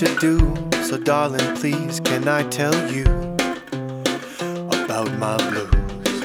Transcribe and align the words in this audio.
to 0.00 0.16
do. 0.18 0.38
So, 0.82 0.96
darling, 0.96 1.54
please, 1.56 2.00
can 2.00 2.26
I 2.26 2.42
tell 2.48 2.74
you 2.90 3.04
about 4.82 5.12
my 5.18 5.36
blues? 5.50 6.24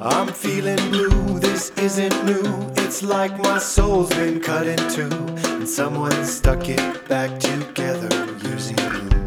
I'm 0.00 0.28
feeling 0.28 0.78
blue, 0.90 1.38
this 1.38 1.70
isn't 1.76 2.24
new. 2.24 2.72
It's 2.76 3.02
like 3.02 3.38
my 3.40 3.58
soul's 3.58 4.08
been 4.08 4.40
cut 4.40 4.66
in 4.66 4.78
two, 4.88 5.10
and 5.52 5.68
someone 5.68 6.24
stuck 6.24 6.66
it 6.70 7.08
back 7.08 7.38
together 7.38 8.08
using 8.48 8.76
glue. 8.76 9.21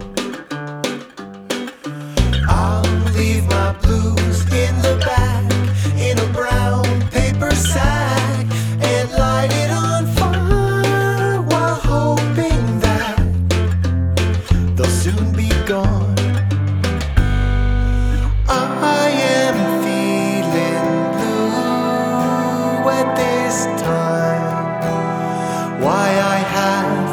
Why 26.36 26.42
I 26.42 27.05